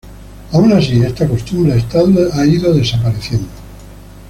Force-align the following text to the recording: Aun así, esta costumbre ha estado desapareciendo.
Aun 0.53 0.73
así, 0.73 0.99
esta 1.03 1.29
costumbre 1.29 1.73
ha 1.73 1.75
estado 1.75 2.07
desapareciendo. 2.73 3.45